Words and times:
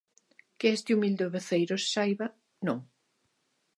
Que 0.59 0.67
este 0.77 0.89
humilde 0.95 1.31
voceiro 1.35 1.75
saiba, 1.93 2.27
non. 2.67 2.79